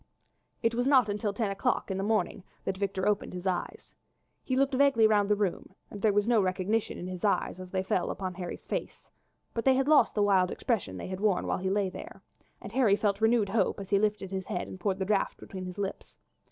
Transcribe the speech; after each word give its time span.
It 0.63 0.73
was 0.73 0.87
not 0.87 1.09
until 1.09 1.31
ten 1.31 1.51
o'clock 1.51 1.91
in 1.91 1.97
the 1.99 2.03
morning 2.03 2.43
that 2.65 2.75
Victor 2.75 3.07
opened 3.07 3.33
his 3.33 3.45
eyes. 3.45 3.93
He 4.43 4.55
looked 4.55 4.73
vaguely 4.73 5.05
round 5.05 5.29
the 5.29 5.35
room 5.35 5.75
and 5.91 6.01
there 6.01 6.11
was 6.11 6.27
no 6.27 6.41
recognition 6.41 6.97
in 6.97 7.05
his 7.05 7.23
eyes 7.23 7.59
as 7.59 7.69
they 7.69 7.83
fell 7.83 8.09
upon 8.09 8.33
Harry's 8.33 8.65
face, 8.65 9.11
but 9.53 9.63
they 9.63 9.75
had 9.75 9.87
lost 9.87 10.15
the 10.15 10.23
wild 10.23 10.49
expression 10.49 10.97
they 10.97 11.05
had 11.09 11.19
worn 11.19 11.45
while 11.45 11.59
he 11.59 11.67
had 11.67 11.75
lain 11.75 11.91
there, 11.91 12.23
and 12.59 12.71
Harry 12.71 12.95
felt 12.95 13.21
renewed 13.21 13.49
hope 13.49 13.79
as 13.79 13.91
he 13.91 13.99
lifted 13.99 14.31
his 14.31 14.47
head 14.47 14.67
and 14.67 14.79
poured 14.79 14.97
the 14.97 15.05
draught 15.05 15.37
between 15.37 15.65
his 15.65 15.77
lips. 15.77 16.17